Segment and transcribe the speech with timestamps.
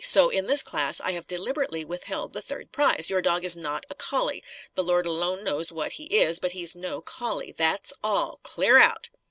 [0.03, 3.11] So, in this class, I have deliberately withheld the third prize.
[3.11, 4.43] Your dog is not a collie.
[4.73, 7.51] The Lord alone knows what he is, but he's no collie.
[7.55, 8.39] That's all.
[8.41, 9.09] Clear out!"